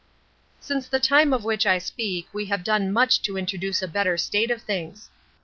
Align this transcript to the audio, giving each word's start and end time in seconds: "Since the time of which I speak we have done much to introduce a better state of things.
"Since 0.59 0.87
the 0.87 0.99
time 0.99 1.31
of 1.31 1.43
which 1.43 1.67
I 1.67 1.77
speak 1.77 2.27
we 2.33 2.45
have 2.47 2.63
done 2.63 2.91
much 2.91 3.21
to 3.21 3.37
introduce 3.37 3.83
a 3.83 3.87
better 3.87 4.17
state 4.17 4.49
of 4.49 4.63
things. 4.63 5.11